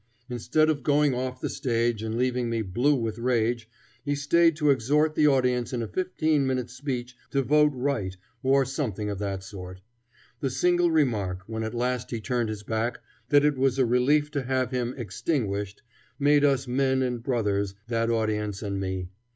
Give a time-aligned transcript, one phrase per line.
[0.31, 3.69] Instead of going off the stage and leaving me blue with rage,
[4.03, 8.65] he stayed to exhort the audience in a fifteen minutes' speech to vote right, or
[8.65, 9.79] something of that sort.
[10.39, 12.97] The single remark, when at last he turned his back,
[13.29, 15.83] that it was a relief to have him "extinguished,"
[16.17, 19.09] made us men and brothers, that audience and me.